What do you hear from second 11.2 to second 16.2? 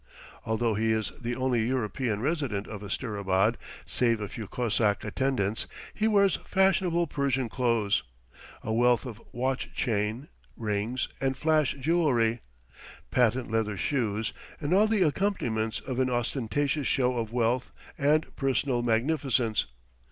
flash jewellery, patent leather shoes, and all the accompaniments of an